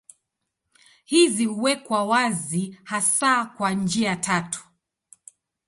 [1.05, 4.67] Hizi huwekwa wazi hasa kwa njia tatu.